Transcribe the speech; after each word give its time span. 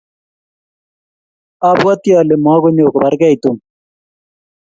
abwatii 1.69 2.17
ale 2.19 2.35
mokunyo 2.43 2.85
kobargei 2.93 3.37
Tom. 3.43 3.57